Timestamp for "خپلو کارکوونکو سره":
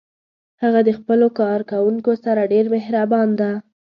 0.99-2.49